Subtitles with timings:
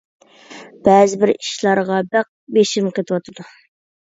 [0.87, 3.47] بەزىبىر ئىشلارغا بەك بېشىم قېتىۋاتىدۇ.